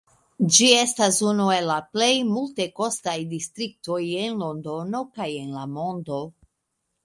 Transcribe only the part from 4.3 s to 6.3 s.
Londono kaj en la mondo.